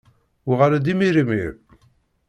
Uɣal-d 0.49 0.85
imir 0.93 1.15
imir! 1.21 1.53